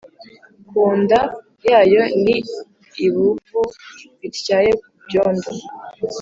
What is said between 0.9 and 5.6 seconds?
nda yayo ni ib uvu bityaye Ku byondo